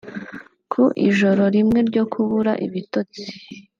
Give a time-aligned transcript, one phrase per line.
[0.71, 3.23] Ku ijoro rimwe ryo kubura ibitotsi